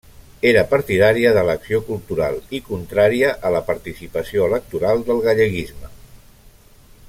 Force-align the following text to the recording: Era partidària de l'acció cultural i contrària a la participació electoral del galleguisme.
Era 0.51 0.61
partidària 0.69 1.33
de 1.35 1.43
l'acció 1.49 1.81
cultural 1.89 2.39
i 2.59 2.63
contrària 2.69 3.35
a 3.49 3.53
la 3.57 3.61
participació 3.69 4.49
electoral 4.51 5.05
del 5.11 5.23
galleguisme. 5.29 5.93